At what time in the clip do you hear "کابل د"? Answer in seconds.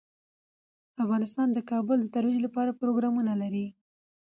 1.71-2.07